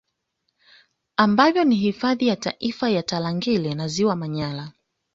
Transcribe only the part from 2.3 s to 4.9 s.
Taifa ya Tarangire na Ziwa Manyara